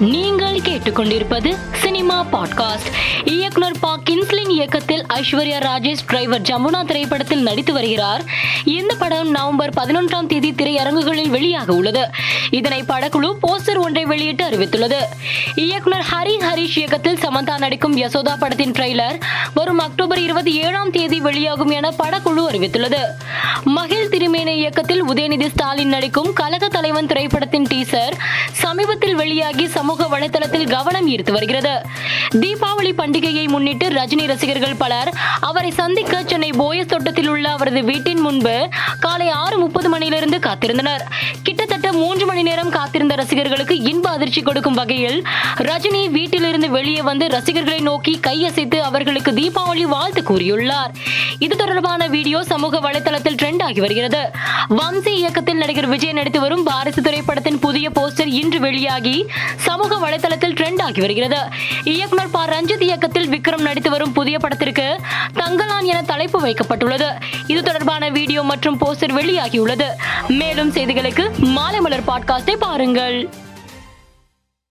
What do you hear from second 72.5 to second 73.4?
பாருங்கள்.